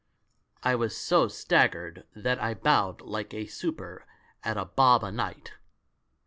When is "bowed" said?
2.55-3.01